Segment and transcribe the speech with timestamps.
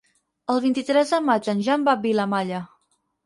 [0.53, 2.63] El vint-i-tres de maig en Jan va a Vilamalla.